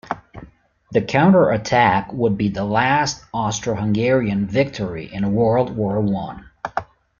[0.93, 6.49] The counterattack would be the last Austro-Hungarian victory in World War One.